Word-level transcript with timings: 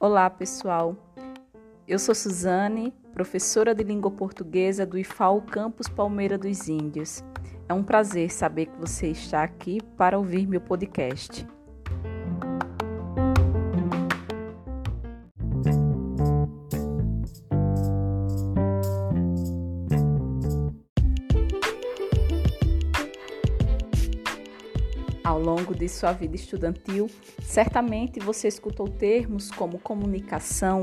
Olá, 0.00 0.28
pessoal. 0.28 0.96
Eu 1.86 1.96
sou 2.00 2.12
Suzane, 2.12 2.92
professora 3.12 3.72
de 3.72 3.84
língua 3.84 4.10
portuguesa 4.10 4.84
do 4.84 4.98
IFAO 4.98 5.42
Campus 5.42 5.88
Palmeira 5.88 6.36
dos 6.36 6.68
Índios. 6.68 7.22
É 7.68 7.74
um 7.74 7.84
prazer 7.84 8.32
saber 8.32 8.66
que 8.66 8.80
você 8.80 9.10
está 9.10 9.44
aqui 9.44 9.80
para 9.96 10.18
ouvir 10.18 10.48
meu 10.48 10.60
podcast. 10.60 11.46
Ao 25.24 25.38
longo 25.38 25.72
de 25.74 25.88
sua 25.88 26.12
vida 26.12 26.34
estudantil, 26.34 27.08
certamente 27.40 28.18
você 28.18 28.48
escutou 28.48 28.88
termos 28.88 29.50
como 29.52 29.78
comunicação, 29.78 30.82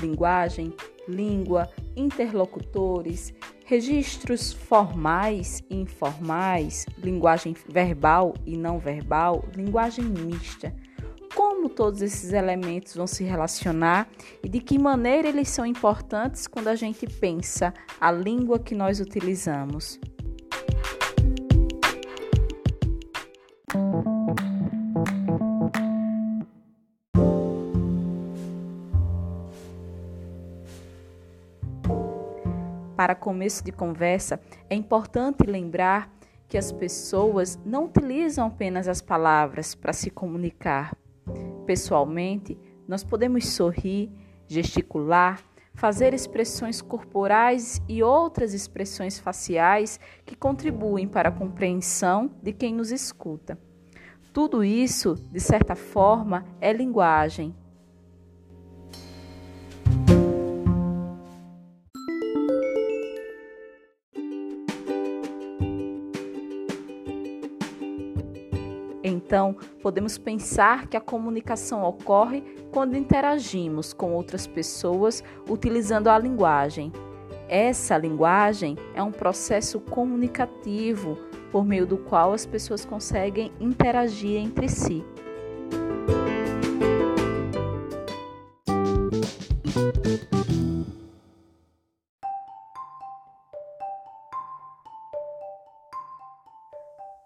linguagem, 0.00 0.74
língua, 1.08 1.68
interlocutores, 1.96 3.32
registros 3.64 4.52
formais 4.52 5.62
e 5.70 5.76
informais, 5.76 6.84
linguagem 6.98 7.54
verbal 7.68 8.34
e 8.44 8.56
não 8.56 8.78
verbal, 8.78 9.44
linguagem 9.54 10.04
mista. 10.04 10.74
Como 11.34 11.68
todos 11.68 12.02
esses 12.02 12.32
elementos 12.32 12.94
vão 12.94 13.06
se 13.06 13.22
relacionar 13.22 14.08
e 14.42 14.48
de 14.48 14.58
que 14.58 14.78
maneira 14.78 15.28
eles 15.28 15.48
são 15.48 15.64
importantes 15.64 16.48
quando 16.48 16.68
a 16.68 16.74
gente 16.74 17.06
pensa 17.06 17.72
a 18.00 18.10
língua 18.10 18.58
que 18.58 18.74
nós 18.74 18.98
utilizamos? 18.98 20.00
Para 32.96 33.14
começo 33.14 33.62
de 33.62 33.70
conversa, 33.70 34.40
é 34.70 34.74
importante 34.74 35.44
lembrar 35.46 36.10
que 36.48 36.56
as 36.56 36.72
pessoas 36.72 37.58
não 37.64 37.84
utilizam 37.84 38.46
apenas 38.46 38.88
as 38.88 39.02
palavras 39.02 39.74
para 39.74 39.92
se 39.92 40.10
comunicar. 40.10 40.96
Pessoalmente, 41.66 42.58
nós 42.88 43.04
podemos 43.04 43.48
sorrir, 43.48 44.10
gesticular, 44.48 45.40
fazer 45.74 46.14
expressões 46.14 46.80
corporais 46.80 47.82
e 47.86 48.02
outras 48.02 48.54
expressões 48.54 49.18
faciais 49.18 50.00
que 50.24 50.34
contribuem 50.34 51.06
para 51.06 51.28
a 51.28 51.32
compreensão 51.32 52.30
de 52.42 52.52
quem 52.52 52.72
nos 52.72 52.90
escuta. 52.90 53.58
Tudo 54.36 54.62
isso, 54.62 55.14
de 55.32 55.40
certa 55.40 55.74
forma, 55.74 56.44
é 56.60 56.70
linguagem 56.70 57.56
Então, 69.02 69.56
podemos 69.80 70.18
pensar 70.18 70.86
que 70.86 70.98
a 70.98 71.00
comunicação 71.00 71.82
ocorre 71.82 72.42
quando 72.70 72.94
interagimos 72.94 73.94
com 73.94 74.12
outras 74.12 74.46
pessoas 74.46 75.24
utilizando 75.48 76.08
a 76.08 76.18
linguagem. 76.18 76.92
Essa 77.48 77.96
linguagem 77.96 78.76
é 78.94 79.02
um 79.02 79.12
processo 79.12 79.80
comunicativo 79.80 81.16
por 81.50 81.64
meio 81.64 81.86
do 81.86 81.96
qual 81.96 82.32
as 82.32 82.44
pessoas 82.46 82.84
conseguem 82.84 83.52
interagir 83.60 84.36
entre 84.36 84.68
si. 84.68 85.04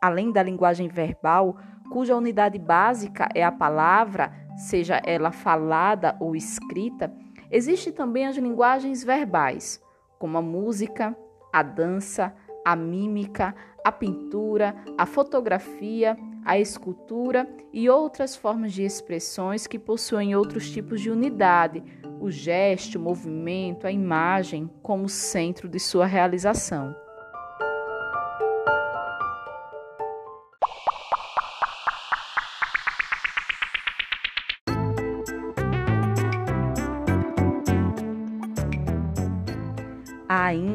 além 0.01 0.33
da 0.33 0.43
linguagem 0.43 0.89
verbal, 0.89 1.57
cuja 1.91 2.17
unidade 2.17 2.59
básica 2.59 3.29
é 3.35 3.45
a 3.45 3.53
palavra, 3.53 4.33
seja 4.57 5.01
ela 5.05 5.31
falada 5.31 6.17
ou 6.19 6.35
escrita, 6.35 7.13
existem 7.51 7.93
também 7.93 8.27
as 8.27 8.37
linguagens 8.37 9.05
verbais, 9.05 9.81
como 10.19 10.39
a 10.39 10.43
música, 10.43 11.17
a 11.53 11.63
dança, 11.63 12.35
a 12.65 12.75
mímica, 12.75 13.55
a 13.85 13.93
pintura, 13.93 14.75
a 14.97 15.07
fotografia, 15.07 16.17
a 16.45 16.59
escultura 16.59 17.49
e 17.73 17.89
outras 17.89 18.35
formas 18.35 18.73
de 18.73 18.83
expressões 18.83 19.67
que 19.67 19.79
possuem 19.79 20.35
outros 20.35 20.71
tipos 20.71 21.01
de 21.01 21.11
unidade, 21.11 21.83
o 22.21 22.31
gesto, 22.31 22.99
o 22.99 23.03
movimento, 23.03 23.87
a 23.87 23.93
imagem 23.93 24.71
como 24.83 25.09
centro 25.09 25.69
de 25.69 25.79
sua 25.79 26.07
realização. 26.07 26.95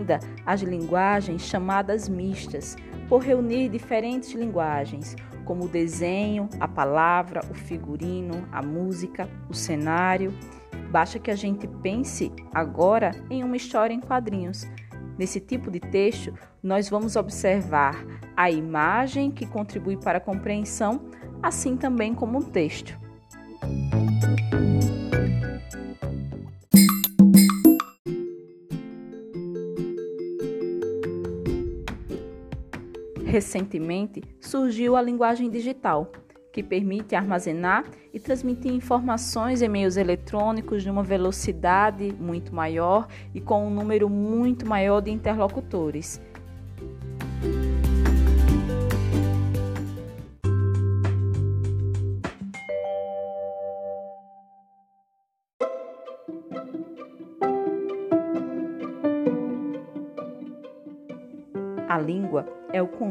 Ainda 0.05 0.19
as 0.45 0.61
linguagens 0.61 1.41
chamadas 1.41 2.07
mistas, 2.07 2.77
por 3.09 3.21
reunir 3.21 3.69
diferentes 3.69 4.33
linguagens, 4.33 5.15
como 5.43 5.65
o 5.65 5.67
desenho, 5.67 6.49
a 6.59 6.67
palavra, 6.67 7.41
o 7.49 7.53
figurino, 7.53 8.47
a 8.51 8.61
música, 8.61 9.29
o 9.49 9.53
cenário. 9.53 10.33
Basta 10.91 11.19
que 11.19 11.29
a 11.29 11.35
gente 11.35 11.67
pense 11.67 12.31
agora 12.53 13.11
em 13.29 13.43
uma 13.43 13.57
história 13.57 13.93
em 13.93 13.99
quadrinhos. 13.99 14.65
Nesse 15.17 15.39
tipo 15.39 15.69
de 15.71 15.79
texto, 15.79 16.33
nós 16.61 16.89
vamos 16.89 17.15
observar 17.15 18.03
a 18.35 18.49
imagem 18.49 19.31
que 19.31 19.45
contribui 19.45 19.97
para 19.97 20.17
a 20.17 20.21
compreensão, 20.21 21.05
assim 21.41 21.77
também 21.77 22.13
como 22.13 22.39
um 22.39 22.41
texto. 22.41 22.99
Recentemente 33.35 34.23
surgiu 34.39 34.95
a 34.95 35.01
linguagem 35.01 35.49
digital, 35.49 36.09
que 36.53 36.63
permite 36.63 37.15
armazenar 37.15 37.83
e 38.13 38.17
transmitir 38.17 38.71
informações 38.71 39.61
em 39.61 39.67
meios 39.67 39.97
eletrônicos 39.97 40.81
de 40.81 40.89
uma 40.89 41.03
velocidade 41.03 42.15
muito 42.17 42.55
maior 42.55 43.09
e 43.33 43.41
com 43.41 43.67
um 43.67 43.69
número 43.69 44.09
muito 44.09 44.65
maior 44.65 45.01
de 45.01 45.11
interlocutores. 45.11 46.21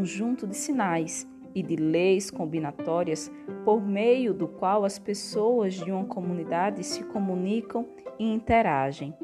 Conjunto 0.04 0.46
de 0.46 0.54
sinais 0.54 1.26
e 1.54 1.62
de 1.62 1.76
leis 1.76 2.30
combinatórias 2.30 3.32
por 3.64 3.82
meio 3.82 4.34
do 4.34 4.46
qual 4.46 4.84
as 4.84 4.98
pessoas 4.98 5.72
de 5.72 5.90
uma 5.90 6.04
comunidade 6.04 6.84
se 6.84 7.02
comunicam 7.04 7.88
e 8.18 8.30
interagem. 8.30 9.14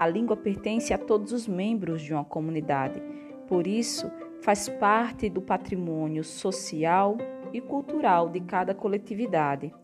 A 0.00 0.08
língua 0.08 0.34
pertence 0.34 0.94
a 0.94 0.98
todos 0.98 1.30
os 1.30 1.46
membros 1.46 2.00
de 2.00 2.14
uma 2.14 2.24
comunidade, 2.24 3.02
por 3.46 3.66
isso, 3.66 4.10
faz 4.40 4.66
parte 4.66 5.28
do 5.28 5.42
patrimônio 5.42 6.24
social 6.24 7.18
e 7.52 7.60
cultural 7.60 8.30
de 8.30 8.40
cada 8.40 8.74
coletividade. 8.74 9.74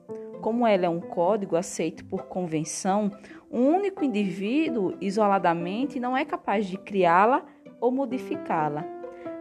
Como 0.41 0.67
ela 0.67 0.87
é 0.87 0.89
um 0.89 1.01
código 1.01 1.55
aceito 1.55 2.03
por 2.07 2.23
convenção, 2.29 3.11
um 3.51 3.67
único 3.67 4.03
indivíduo 4.03 4.97
isoladamente 5.03 6.01
não 6.01 6.17
é 6.17 6.25
capaz 6.25 6.65
de 6.65 6.79
criá-la 6.79 7.45
ou 7.79 7.93
modificá-la. 7.93 9.00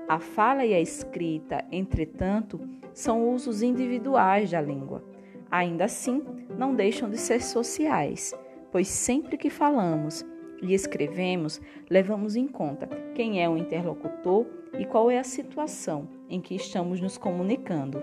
A 0.10 0.18
fala 0.18 0.66
e 0.66 0.74
a 0.74 0.82
escrita, 0.82 1.64
entretanto, 1.72 2.60
são 2.92 3.30
usos 3.30 3.62
individuais 3.62 4.50
da 4.50 4.60
língua. 4.60 5.04
Ainda 5.52 5.86
assim, 5.86 6.24
não 6.58 6.74
deixam 6.74 7.08
de 7.12 7.18
ser 7.20 7.44
sociais, 7.44 8.34
pois 8.72 8.88
sempre 8.88 9.38
que 9.38 9.52
falamos 9.52 10.26
e 10.64 10.74
escrevemos, 10.74 11.62
levamos 11.88 12.36
em 12.36 12.48
conta 12.48 12.88
quem 13.14 13.40
é 13.40 13.48
o 13.48 13.56
interlocutor 13.56 14.48
e 14.80 14.84
qual 14.84 15.12
é 15.12 15.20
a 15.20 15.24
situação 15.24 16.10
em 16.28 16.42
que 16.42 16.56
estamos 16.56 17.00
nos 17.00 17.16
comunicando. 17.16 18.02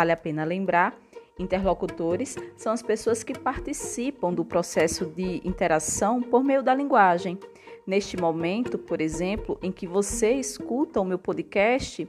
Vale 0.00 0.12
a 0.12 0.16
pena 0.16 0.44
lembrar 0.44 0.98
Interlocutores 1.38 2.34
são 2.56 2.72
as 2.72 2.80
pessoas 2.80 3.22
que 3.22 3.38
participam 3.38 4.32
do 4.32 4.46
processo 4.46 5.04
de 5.04 5.46
interação 5.46 6.22
por 6.22 6.42
meio 6.42 6.62
da 6.62 6.74
linguagem. 6.74 7.38
Neste 7.86 8.16
momento, 8.16 8.78
por 8.78 8.98
exemplo, 8.98 9.58
em 9.62 9.70
que 9.70 9.86
você 9.86 10.32
escuta 10.32 11.02
o 11.02 11.04
meu 11.04 11.18
podcast, 11.18 12.08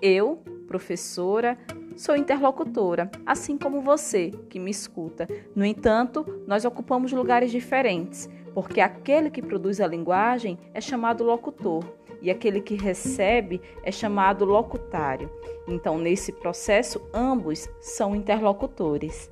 eu, 0.00 0.42
professora, 0.66 1.56
sou 1.96 2.16
interlocutora, 2.16 3.08
assim 3.24 3.56
como 3.56 3.80
você 3.80 4.32
que 4.50 4.58
me 4.58 4.72
escuta. 4.72 5.28
No 5.54 5.64
entanto, 5.64 6.26
nós 6.44 6.64
ocupamos 6.64 7.12
lugares 7.12 7.52
diferentes, 7.52 8.28
porque 8.52 8.80
aquele 8.80 9.30
que 9.30 9.40
produz 9.40 9.80
a 9.80 9.86
linguagem 9.86 10.58
é 10.74 10.80
chamado 10.80 11.22
locutor 11.22 11.84
e 12.22 12.30
aquele 12.30 12.60
que 12.60 12.76
recebe 12.76 13.60
é 13.82 13.90
chamado 13.90 14.44
locutário. 14.44 15.28
Então, 15.66 15.98
nesse 15.98 16.32
processo, 16.32 17.02
ambos 17.12 17.68
são 17.80 18.14
interlocutores. 18.14 19.28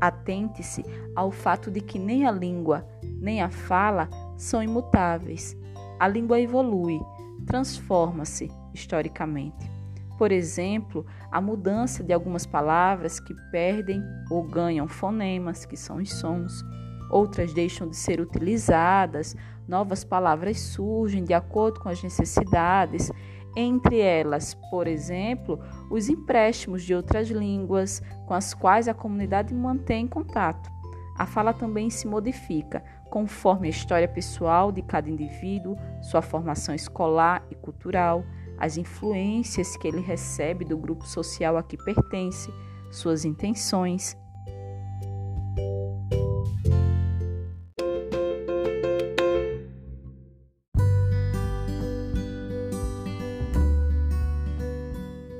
Atente-se 0.00 0.82
ao 1.14 1.30
fato 1.30 1.70
de 1.70 1.82
que 1.82 1.98
nem 1.98 2.26
a 2.26 2.32
língua 2.32 2.86
nem 3.20 3.42
a 3.42 3.50
fala 3.50 4.08
são 4.36 4.62
imutáveis. 4.62 5.54
A 5.98 6.08
língua 6.08 6.40
evolui, 6.40 6.98
transforma-se 7.46 8.50
historicamente. 8.72 9.79
Por 10.20 10.32
exemplo, 10.32 11.06
a 11.32 11.40
mudança 11.40 12.04
de 12.04 12.12
algumas 12.12 12.44
palavras 12.44 13.18
que 13.18 13.34
perdem 13.50 14.04
ou 14.30 14.42
ganham 14.42 14.86
fonemas, 14.86 15.64
que 15.64 15.78
são 15.78 15.96
os 15.96 16.12
sons. 16.12 16.62
Outras 17.10 17.54
deixam 17.54 17.88
de 17.88 17.96
ser 17.96 18.20
utilizadas, 18.20 19.34
novas 19.66 20.04
palavras 20.04 20.60
surgem 20.60 21.24
de 21.24 21.32
acordo 21.32 21.80
com 21.80 21.88
as 21.88 22.02
necessidades, 22.02 23.10
entre 23.56 23.98
elas, 23.98 24.52
por 24.70 24.86
exemplo, 24.86 25.58
os 25.90 26.10
empréstimos 26.10 26.82
de 26.82 26.94
outras 26.94 27.30
línguas 27.30 28.02
com 28.26 28.34
as 28.34 28.52
quais 28.52 28.88
a 28.88 28.92
comunidade 28.92 29.54
mantém 29.54 30.06
contato. 30.06 30.70
A 31.16 31.24
fala 31.24 31.54
também 31.54 31.88
se 31.88 32.06
modifica 32.06 32.84
conforme 33.08 33.68
a 33.68 33.70
história 33.70 34.06
pessoal 34.06 34.70
de 34.70 34.82
cada 34.82 35.08
indivíduo, 35.08 35.78
sua 36.02 36.20
formação 36.20 36.74
escolar 36.74 37.42
e 37.50 37.54
cultural 37.54 38.22
as 38.60 38.76
influências 38.76 39.74
que 39.76 39.88
ele 39.88 40.02
recebe 40.02 40.64
do 40.66 40.76
grupo 40.76 41.06
social 41.06 41.56
a 41.56 41.62
que 41.62 41.78
pertence, 41.78 42.52
suas 42.90 43.24
intenções. 43.24 44.14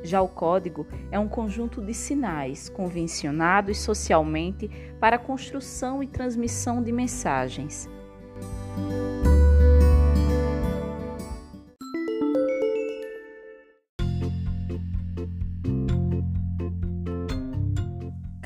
Já 0.03 0.21
o 0.21 0.29
código 0.29 0.89
é 1.13 1.19
um 1.21 1.29
conjunto 1.29 1.81
de 1.81 1.95
sinais 1.95 2.69
convencionados 2.69 3.79
socialmente 3.79 4.69
para 4.99 5.15
a 5.15 5.19
construção 5.21 6.03
e 6.03 6.07
transmissão 6.09 6.83
de 6.83 6.91
mensagens. 6.91 7.89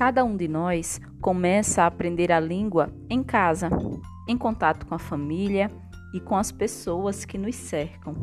Cada 0.05 0.23
um 0.23 0.37
de 0.37 0.47
nós 0.47 1.01
começa 1.19 1.83
a 1.83 1.87
aprender 1.87 2.31
a 2.31 2.39
língua 2.39 2.93
em 3.09 3.23
casa, 3.23 3.71
em 4.29 4.37
contato 4.37 4.85
com 4.85 4.95
a 4.95 4.99
família 4.99 5.71
e 6.13 6.21
com 6.21 6.37
as 6.37 6.53
pessoas 6.53 7.25
que 7.25 7.39
nos 7.39 7.57
cercam. 7.57 8.15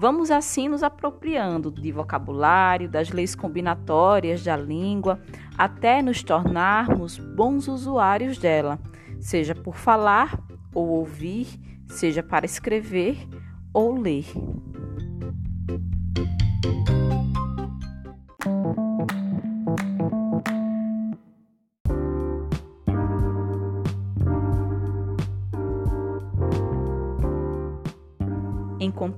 Vamos 0.00 0.28
assim 0.32 0.68
nos 0.68 0.82
apropriando 0.82 1.70
de 1.70 1.92
vocabulário, 1.92 2.88
das 2.88 3.12
leis 3.12 3.36
combinatórias 3.36 4.42
da 4.42 4.56
língua, 4.56 5.20
até 5.56 6.02
nos 6.02 6.20
tornarmos 6.20 7.16
bons 7.16 7.68
usuários 7.68 8.36
dela, 8.36 8.80
seja 9.20 9.54
por 9.54 9.76
falar 9.76 10.36
ou 10.74 10.88
ouvir, 10.88 11.46
seja 11.86 12.24
para 12.24 12.44
escrever 12.44 13.24
ou 13.72 13.96
ler. 13.96 14.26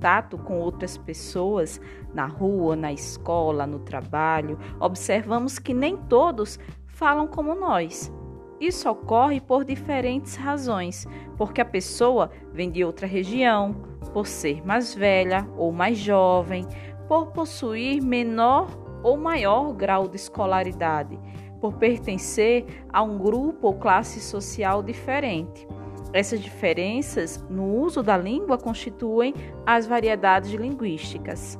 Contato 0.07 0.37
com 0.37 0.57
outras 0.57 0.97
pessoas, 0.97 1.81
na 2.13 2.25
rua, 2.25 2.77
na 2.77 2.93
escola, 2.93 3.67
no 3.67 3.79
trabalho, 3.79 4.57
observamos 4.79 5.59
que 5.59 5.73
nem 5.73 5.97
todos 5.97 6.57
falam 6.85 7.27
como 7.27 7.53
nós. 7.53 8.09
Isso 8.57 8.89
ocorre 8.89 9.41
por 9.41 9.65
diferentes 9.65 10.37
razões, 10.37 11.05
porque 11.35 11.59
a 11.59 11.65
pessoa 11.65 12.31
vem 12.53 12.71
de 12.71 12.85
outra 12.85 13.05
região, 13.05 13.75
por 14.13 14.25
ser 14.25 14.65
mais 14.65 14.95
velha 14.95 15.45
ou 15.57 15.73
mais 15.73 15.97
jovem, 15.97 16.65
por 17.05 17.27
possuir 17.33 18.01
menor 18.01 18.69
ou 19.03 19.17
maior 19.17 19.73
grau 19.73 20.07
de 20.07 20.15
escolaridade, 20.15 21.19
por 21.59 21.73
pertencer 21.73 22.65
a 22.93 23.03
um 23.03 23.17
grupo 23.17 23.67
ou 23.67 23.73
classe 23.73 24.21
social 24.21 24.81
diferente. 24.81 25.67
Essas 26.13 26.41
diferenças 26.41 27.43
no 27.49 27.65
uso 27.81 28.01
da 28.01 28.17
língua 28.17 28.57
constituem 28.57 29.33
as 29.65 29.85
variedades 29.85 30.51
linguísticas. 30.51 31.59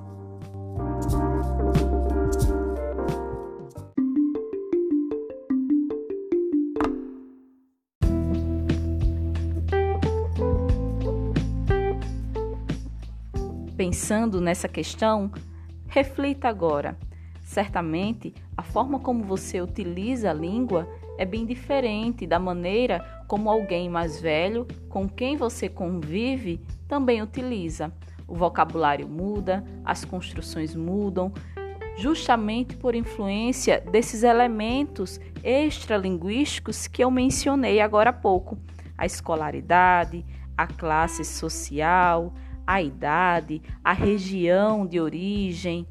Pensando 13.76 14.42
nessa 14.42 14.68
questão, 14.68 15.32
reflita 15.88 16.48
agora. 16.48 16.98
Certamente, 17.44 18.34
a 18.56 18.64
forma 18.64 19.00
como 19.00 19.24
você 19.24 19.62
utiliza 19.62 20.32
a 20.32 20.34
língua 20.34 20.88
é 21.18 21.26
bem 21.26 21.46
diferente 21.46 22.26
da 22.26 22.40
maneira 22.40 23.17
como 23.28 23.50
alguém 23.50 23.90
mais 23.90 24.22
velho 24.22 24.66
com 24.90 25.08
quem 25.08 25.36
você 25.36 25.68
convive 25.68 26.62
também 26.88 27.22
utiliza. 27.22 27.92
O 28.28 28.36
vocabulário 28.36 29.08
muda, 29.08 29.64
as 29.86 30.04
construções 30.04 30.76
mudam, 30.76 31.32
justamente 31.98 32.76
por 32.76 32.96
influência 32.96 33.82
desses 33.92 34.24
elementos 34.24 35.20
extralinguísticos 35.44 36.88
que 36.88 37.04
eu 37.04 37.12
mencionei 37.12 37.80
agora 37.80 38.10
há 38.12 38.14
pouco: 38.14 38.58
a 38.98 39.06
escolaridade, 39.06 40.26
a 40.58 40.68
classe 40.68 41.24
social, 41.24 42.34
a 42.66 42.82
idade, 42.82 43.62
a 43.84 43.94
região 43.94 44.86
de 44.86 45.00
origem. 45.00 45.88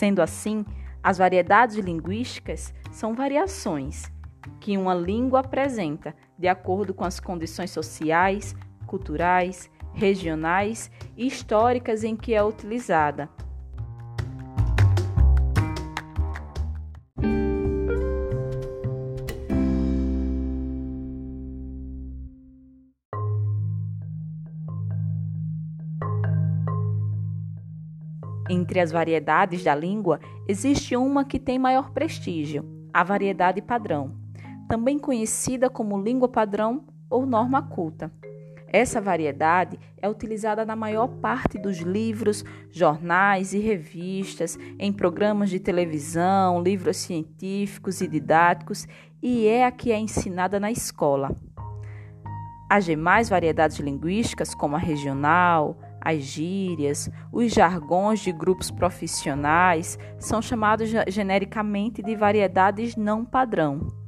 Sendo 0.00 0.22
assim, 0.22 0.64
as 1.02 1.18
variedades 1.18 1.76
linguísticas 1.76 2.72
são 2.90 3.14
variações 3.14 4.10
que 4.58 4.78
uma 4.78 4.94
língua 4.94 5.40
apresenta 5.40 6.16
de 6.38 6.48
acordo 6.48 6.94
com 6.94 7.04
as 7.04 7.20
condições 7.20 7.70
sociais, 7.70 8.56
culturais, 8.86 9.70
regionais 9.92 10.90
e 11.18 11.26
históricas 11.26 12.02
em 12.02 12.16
que 12.16 12.32
é 12.32 12.42
utilizada, 12.42 13.28
Entre 28.70 28.78
as 28.78 28.92
variedades 28.92 29.64
da 29.64 29.74
língua, 29.74 30.20
existe 30.46 30.96
uma 30.96 31.24
que 31.24 31.40
tem 31.40 31.58
maior 31.58 31.90
prestígio, 31.90 32.64
a 32.92 33.02
variedade 33.02 33.60
padrão, 33.60 34.14
também 34.68 34.96
conhecida 34.96 35.68
como 35.68 36.00
língua 36.00 36.28
padrão 36.28 36.84
ou 37.10 37.26
norma 37.26 37.62
culta. 37.62 38.12
Essa 38.68 39.00
variedade 39.00 39.76
é 40.00 40.08
utilizada 40.08 40.64
na 40.64 40.76
maior 40.76 41.08
parte 41.08 41.58
dos 41.58 41.78
livros, 41.78 42.44
jornais 42.70 43.54
e 43.54 43.58
revistas, 43.58 44.56
em 44.78 44.92
programas 44.92 45.50
de 45.50 45.58
televisão, 45.58 46.62
livros 46.62 46.98
científicos 46.98 48.00
e 48.00 48.06
didáticos, 48.06 48.86
e 49.20 49.48
é 49.48 49.66
a 49.66 49.72
que 49.72 49.90
é 49.90 49.98
ensinada 49.98 50.60
na 50.60 50.70
escola. 50.70 51.36
As 52.70 52.84
demais 52.84 53.28
variedades 53.28 53.80
linguísticas, 53.80 54.54
como 54.54 54.76
a 54.76 54.78
regional, 54.78 55.76
as 56.00 56.22
gírias, 56.22 57.10
os 57.32 57.52
jargões 57.52 58.20
de 58.20 58.32
grupos 58.32 58.70
profissionais, 58.70 59.98
são 60.18 60.40
chamados 60.40 60.90
genericamente 61.08 62.02
de 62.02 62.16
variedades 62.16 62.96
não 62.96 63.24
padrão. 63.24 63.99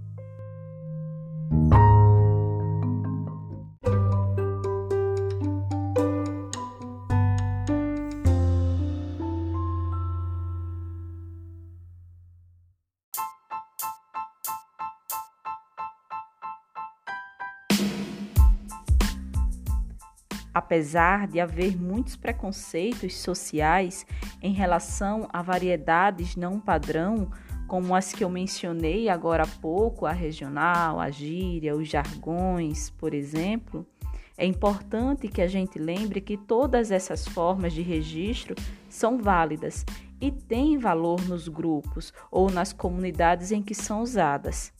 Apesar 20.62 21.26
de 21.26 21.40
haver 21.40 21.76
muitos 21.76 22.14
preconceitos 22.14 23.16
sociais 23.16 24.06
em 24.40 24.52
relação 24.52 25.28
a 25.32 25.42
variedades 25.42 26.36
não 26.36 26.60
padrão, 26.60 27.28
como 27.66 27.96
as 27.96 28.12
que 28.12 28.22
eu 28.22 28.30
mencionei 28.30 29.08
agora 29.08 29.42
há 29.42 29.60
pouco, 29.60 30.06
a 30.06 30.12
regional, 30.12 31.00
a 31.00 31.10
gíria, 31.10 31.74
os 31.74 31.88
jargões, 31.88 32.90
por 32.90 33.12
exemplo, 33.12 33.84
é 34.38 34.46
importante 34.46 35.26
que 35.26 35.42
a 35.42 35.48
gente 35.48 35.80
lembre 35.80 36.20
que 36.20 36.36
todas 36.36 36.92
essas 36.92 37.26
formas 37.26 37.72
de 37.72 37.82
registro 37.82 38.54
são 38.88 39.18
válidas 39.18 39.84
e 40.20 40.30
têm 40.30 40.78
valor 40.78 41.20
nos 41.22 41.48
grupos 41.48 42.14
ou 42.30 42.48
nas 42.48 42.72
comunidades 42.72 43.50
em 43.50 43.60
que 43.60 43.74
são 43.74 44.00
usadas. 44.00 44.72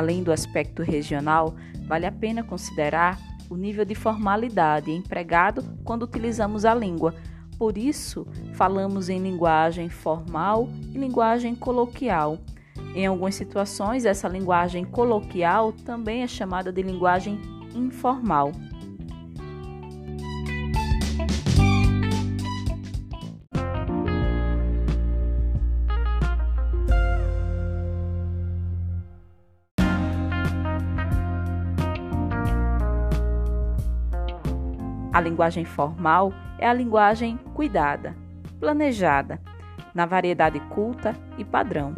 Além 0.00 0.22
do 0.22 0.32
aspecto 0.32 0.82
regional, 0.82 1.54
vale 1.86 2.06
a 2.06 2.10
pena 2.10 2.42
considerar 2.42 3.18
o 3.50 3.54
nível 3.54 3.84
de 3.84 3.94
formalidade 3.94 4.90
empregado 4.90 5.62
quando 5.84 6.04
utilizamos 6.04 6.64
a 6.64 6.74
língua. 6.74 7.14
Por 7.58 7.76
isso, 7.76 8.26
falamos 8.54 9.10
em 9.10 9.18
linguagem 9.18 9.90
formal 9.90 10.70
e 10.94 10.96
linguagem 10.96 11.54
coloquial. 11.54 12.38
Em 12.94 13.04
algumas 13.04 13.34
situações, 13.34 14.06
essa 14.06 14.26
linguagem 14.26 14.86
coloquial 14.86 15.70
também 15.70 16.22
é 16.22 16.26
chamada 16.26 16.72
de 16.72 16.80
linguagem 16.80 17.38
informal. 17.74 18.52
A 35.20 35.22
linguagem 35.22 35.66
formal 35.66 36.32
é 36.58 36.66
a 36.66 36.72
linguagem 36.72 37.36
cuidada, 37.52 38.16
planejada, 38.58 39.38
na 39.94 40.06
variedade 40.06 40.58
culta 40.60 41.14
e 41.36 41.44
padrão. 41.44 41.94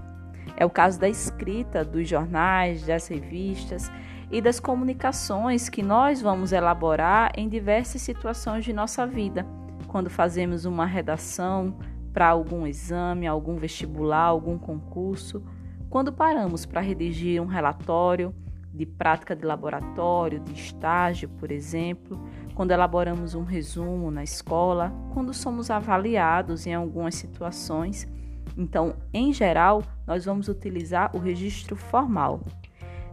É 0.57 0.67
o 0.67 0.71
caso 0.71 0.99
da 0.99 1.09
escrita 1.09 1.85
dos 1.85 2.09
jornais, 2.09 2.85
das 2.85 3.07
revistas 3.07 3.93
e 4.29 4.41
das 4.41 4.59
comunicações 4.59 5.69
que 5.69 5.85
nós 5.85 6.21
vamos 6.21 6.51
elaborar 6.51 7.31
em 7.37 7.49
diversas 7.49 8.03
situações 8.03 8.65
de 8.65 8.73
nossa 8.73 9.07
vida, 9.07 9.47
quando 9.87 10.11
fazemos 10.11 10.65
uma 10.65 10.85
redação 10.85 11.77
para 12.13 12.27
algum 12.27 12.67
exame, 12.67 13.29
algum 13.29 13.55
vestibular, 13.55 14.25
algum 14.25 14.59
concurso, 14.59 15.45
quando 15.89 16.13
paramos 16.13 16.67
para 16.67 16.81
redigir 16.81 17.41
um 17.41 17.47
relatório 17.47 18.35
de 18.75 18.87
prática 18.87 19.37
de 19.37 19.45
laboratório, 19.45 20.41
de 20.41 20.55
estágio, 20.55 21.29
por 21.29 21.53
exemplo, 21.53 22.19
quando 22.55 22.71
elaboramos 22.71 23.35
um 23.35 23.45
resumo 23.45 24.11
na 24.11 24.23
escola, 24.23 24.93
quando 25.13 25.33
somos 25.33 25.71
avaliados 25.71 26.67
em 26.67 26.75
algumas 26.75 27.15
situações. 27.15 28.07
Então, 28.57 28.95
em 29.13 29.33
geral, 29.33 29.83
nós 30.07 30.25
vamos 30.25 30.49
utilizar 30.49 31.15
o 31.17 31.19
registro 31.19 31.77
formal. 31.77 32.41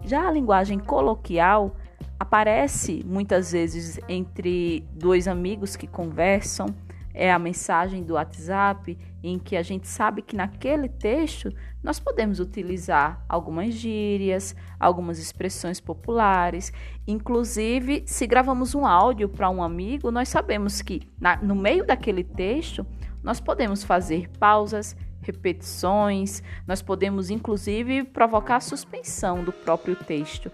Já 0.03 0.27
a 0.27 0.31
linguagem 0.31 0.79
coloquial 0.79 1.75
aparece 2.19 3.03
muitas 3.05 3.51
vezes 3.51 3.99
entre 4.07 4.85
dois 4.93 5.27
amigos 5.27 5.75
que 5.75 5.87
conversam, 5.87 6.67
é 7.13 7.31
a 7.31 7.39
mensagem 7.39 8.03
do 8.03 8.13
WhatsApp 8.13 8.97
em 9.23 9.37
que 9.37 9.55
a 9.55 9.61
gente 9.61 9.87
sabe 9.87 10.21
que 10.21 10.35
naquele 10.35 10.87
texto 10.87 11.53
nós 11.83 11.99
podemos 11.99 12.39
utilizar 12.39 13.23
algumas 13.27 13.73
gírias, 13.73 14.55
algumas 14.79 15.19
expressões 15.19 15.79
populares. 15.79 16.71
Inclusive, 17.07 18.03
se 18.05 18.27
gravamos 18.27 18.75
um 18.75 18.85
áudio 18.85 19.27
para 19.27 19.49
um 19.49 19.63
amigo, 19.63 20.11
nós 20.11 20.29
sabemos 20.29 20.81
que 20.81 21.01
na, 21.19 21.37
no 21.37 21.55
meio 21.55 21.85
daquele 21.85 22.23
texto 22.23 22.85
nós 23.23 23.39
podemos 23.39 23.83
fazer 23.83 24.29
pausas, 24.39 24.95
repetições, 25.21 26.41
nós 26.65 26.81
podemos 26.81 27.29
inclusive 27.29 28.03
provocar 28.05 28.57
a 28.57 28.61
suspensão 28.61 29.43
do 29.43 29.51
próprio 29.51 29.95
texto 29.95 30.51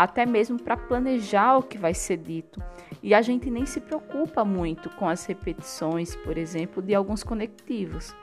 até 0.00 0.24
mesmo 0.24 0.58
para 0.58 0.78
planejar 0.78 1.58
o 1.58 1.62
que 1.62 1.76
vai 1.76 1.92
ser 1.92 2.16
dito. 2.16 2.58
E 3.02 3.12
a 3.12 3.20
gente 3.20 3.50
nem 3.50 3.66
se 3.66 3.82
preocupa 3.82 4.42
muito 4.46 4.88
com 4.88 5.06
as 5.06 5.26
repetições, 5.26 6.16
por 6.16 6.38
exemplo, 6.38 6.82
de 6.82 6.94
alguns 6.94 7.22
conectivos. 7.22 8.16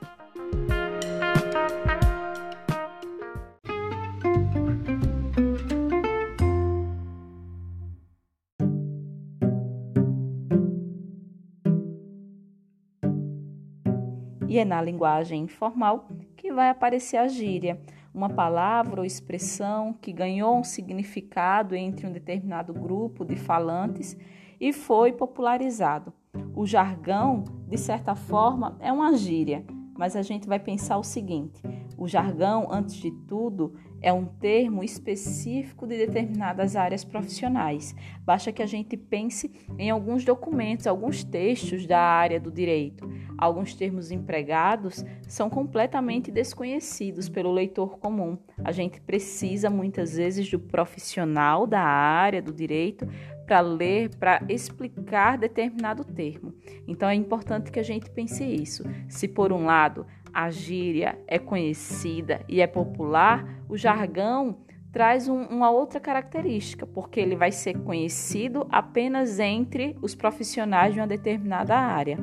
E 14.47 14.57
é 14.57 14.65
na 14.65 14.81
linguagem 14.81 15.43
informal 15.43 16.07
que 16.35 16.51
vai 16.51 16.69
aparecer 16.69 17.17
a 17.17 17.27
gíria 17.27 17.79
uma 18.17 18.29
palavra 18.29 18.99
ou 18.99 19.05
expressão 19.05 19.93
que 19.93 20.11
ganhou 20.11 20.57
um 20.57 20.63
significado 20.63 21.75
entre 21.75 22.07
um 22.07 22.11
determinado 22.11 22.73
grupo 22.73 23.23
de 23.23 23.35
falantes 23.35 24.17
e 24.59 24.73
foi 24.73 25.11
popularizado. 25.11 26.11
O 26.55 26.65
jargão, 26.65 27.43
de 27.67 27.77
certa 27.77 28.15
forma, 28.15 28.75
é 28.79 28.91
uma 28.91 29.15
gíria, 29.15 29.63
mas 29.95 30.15
a 30.15 30.23
gente 30.23 30.47
vai 30.47 30.57
pensar 30.57 30.97
o 30.97 31.03
seguinte: 31.03 31.61
o 31.95 32.07
jargão, 32.07 32.67
antes 32.71 32.95
de 32.95 33.11
tudo, 33.11 33.75
é 34.01 34.11
um 34.13 34.25
termo 34.25 34.83
específico 34.83 35.87
de 35.87 35.97
determinadas 35.97 36.75
áreas 36.75 37.03
profissionais. 37.03 37.95
Basta 38.25 38.51
que 38.51 38.61
a 38.61 38.65
gente 38.65 38.95
pense 38.95 39.51
em 39.77 39.89
alguns 39.89 40.23
documentos, 40.23 40.87
alguns 40.87 41.23
textos 41.23 41.85
da 41.85 41.99
área 41.99 42.39
do 42.39 42.51
direito. 42.51 43.09
Alguns 43.37 43.73
termos 43.73 44.11
empregados 44.11 45.05
são 45.27 45.49
completamente 45.49 46.31
desconhecidos 46.31 47.29
pelo 47.29 47.51
leitor 47.51 47.99
comum. 47.99 48.37
A 48.63 48.71
gente 48.71 48.99
precisa 49.01 49.69
muitas 49.69 50.15
vezes 50.15 50.49
do 50.49 50.59
profissional 50.59 51.67
da 51.67 51.81
área 51.81 52.41
do 52.41 52.51
direito 52.51 53.07
para 53.47 53.61
ler, 53.61 54.09
para 54.17 54.43
explicar 54.49 55.37
determinado 55.37 56.03
termo. 56.03 56.53
Então 56.85 57.07
é 57.07 57.15
importante 57.15 57.71
que 57.71 57.79
a 57.79 57.83
gente 57.83 58.09
pense 58.09 58.43
isso. 58.43 58.83
Se 59.07 59.25
por 59.27 59.53
um 59.53 59.65
lado 59.65 60.05
a 60.33 60.49
gíria 60.49 61.17
é 61.27 61.39
conhecida 61.39 62.41
e 62.47 62.61
é 62.61 62.67
popular, 62.67 63.63
o 63.67 63.77
jargão 63.77 64.57
traz 64.91 65.27
um, 65.27 65.43
uma 65.43 65.69
outra 65.69 65.99
característica, 65.99 66.85
porque 66.85 67.19
ele 67.19 67.35
vai 67.35 67.51
ser 67.51 67.77
conhecido 67.79 68.65
apenas 68.71 69.39
entre 69.39 69.95
os 70.01 70.15
profissionais 70.15 70.93
de 70.93 70.99
uma 70.99 71.07
determinada 71.07 71.75
área. 71.75 72.17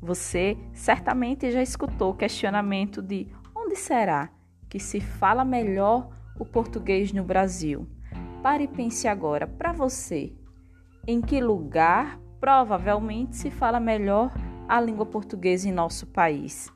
Você 0.00 0.56
certamente 0.72 1.50
já 1.50 1.60
escutou 1.60 2.12
o 2.12 2.16
questionamento 2.16 3.02
de 3.02 3.26
onde 3.76 3.80
será 3.80 4.30
que 4.70 4.80
se 4.80 5.00
fala 5.00 5.44
melhor 5.44 6.08
o 6.40 6.46
português 6.46 7.12
no 7.12 7.22
Brasil? 7.22 7.86
Pare 8.42 8.64
e 8.64 8.68
pense 8.68 9.06
agora, 9.06 9.46
para 9.46 9.70
você, 9.70 10.32
em 11.06 11.20
que 11.20 11.42
lugar 11.42 12.18
provavelmente 12.40 13.36
se 13.36 13.50
fala 13.50 13.78
melhor 13.78 14.32
a 14.66 14.80
língua 14.80 15.04
portuguesa 15.04 15.68
em 15.68 15.72
nosso 15.72 16.06
país? 16.06 16.72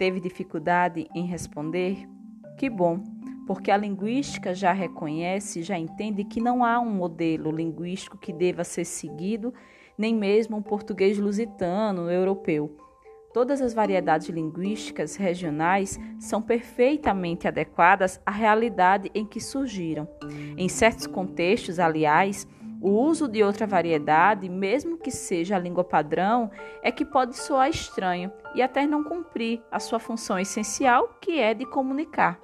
Teve 0.00 0.18
dificuldade 0.18 1.06
em 1.14 1.26
responder? 1.26 2.08
Que 2.56 2.70
bom, 2.70 3.04
porque 3.46 3.70
a 3.70 3.76
linguística 3.76 4.54
já 4.54 4.72
reconhece, 4.72 5.62
já 5.62 5.78
entende 5.78 6.24
que 6.24 6.40
não 6.40 6.64
há 6.64 6.80
um 6.80 6.88
modelo 6.88 7.50
linguístico 7.50 8.16
que 8.16 8.32
deva 8.32 8.64
ser 8.64 8.86
seguido, 8.86 9.52
nem 9.98 10.14
mesmo 10.14 10.56
um 10.56 10.62
português 10.62 11.18
lusitano, 11.18 12.10
europeu. 12.10 12.74
Todas 13.34 13.60
as 13.60 13.74
variedades 13.74 14.30
linguísticas 14.30 15.16
regionais 15.16 16.00
são 16.18 16.40
perfeitamente 16.40 17.46
adequadas 17.46 18.18
à 18.24 18.30
realidade 18.30 19.10
em 19.14 19.26
que 19.26 19.38
surgiram. 19.38 20.08
Em 20.56 20.66
certos 20.70 21.06
contextos, 21.06 21.78
aliás, 21.78 22.48
o 22.80 22.88
uso 22.90 23.28
de 23.28 23.42
outra 23.42 23.66
variedade, 23.66 24.48
mesmo 24.48 24.96
que 24.96 25.10
seja 25.10 25.56
a 25.56 25.58
língua 25.58 25.84
padrão, 25.84 26.50
é 26.82 26.90
que 26.90 27.04
pode 27.04 27.36
soar 27.36 27.68
estranho 27.68 28.32
e 28.54 28.62
até 28.62 28.86
não 28.86 29.04
cumprir 29.04 29.60
a 29.70 29.78
sua 29.78 29.98
função 29.98 30.38
essencial, 30.38 31.16
que 31.20 31.38
é 31.38 31.52
de 31.52 31.66
comunicar. 31.66 32.40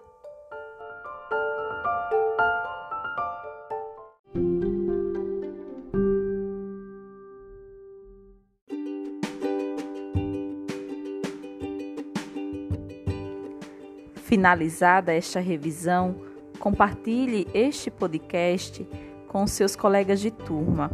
Finalizada 14.17 15.15
esta 15.15 15.41
revisão, 15.41 16.17
compartilhe 16.59 17.47
este 17.55 17.91
podcast 17.91 18.87
com 19.29 19.47
seus 19.47 19.77
colegas 19.77 20.21
de 20.21 20.31
turma. 20.31 20.91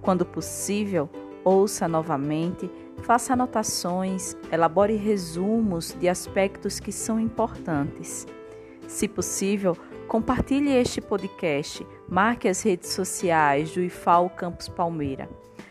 Quando 0.00 0.24
possível, 0.24 1.08
ouça 1.44 1.86
novamente, 1.86 2.70
faça 3.02 3.32
anotações, 3.32 4.36
elabore 4.50 4.96
resumos 4.96 5.96
de 5.98 6.08
aspectos 6.08 6.80
que 6.80 6.92
são 6.92 7.18
importantes. 7.18 8.26
Se 8.88 9.08
possível, 9.08 9.76
compartilhe 10.08 10.70
este 10.70 11.00
podcast, 11.00 11.86
marque 12.08 12.48
as 12.48 12.62
redes 12.62 12.90
sociais 12.90 13.72
do 13.72 13.80
IFAO 13.80 14.30
Campus 14.30 14.68
Palmeira. 14.68 15.28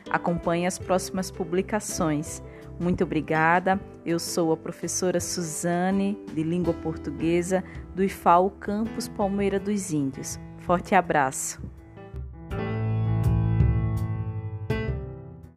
Acompanhe 0.10 0.66
as 0.66 0.78
próximas 0.78 1.32
publicações. 1.32 2.42
Muito 2.80 3.04
obrigada. 3.04 3.80
Eu 4.06 4.18
sou 4.20 4.52
a 4.52 4.58
professora 4.58 5.20
Suzane, 5.20 6.18
de 6.34 6.42
língua 6.42 6.74
portuguesa, 6.74 7.64
do 7.96 8.04
IFAO 8.04 8.50
Campus 8.50 9.08
Palmeira 9.08 9.60
dos 9.60 9.94
Índios. 9.94 10.40
Forte 10.58 10.96
abraço. 10.96 11.62